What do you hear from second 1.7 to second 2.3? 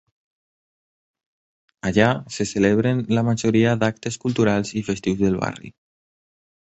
Allà